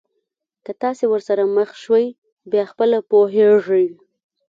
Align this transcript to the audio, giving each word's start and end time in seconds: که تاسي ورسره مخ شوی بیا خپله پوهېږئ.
که 0.65 0.71
تاسي 0.81 1.05
ورسره 1.09 1.43
مخ 1.55 1.69
شوی 1.83 2.05
بیا 2.51 2.63
خپله 2.71 2.97
پوهېږئ. 3.09 3.85